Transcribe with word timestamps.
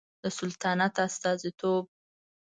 د 0.21 0.25
سلطنت 0.39 0.95
استازیتوب 1.07 1.85